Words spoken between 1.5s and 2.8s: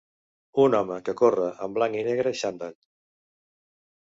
en blanc i negre xandall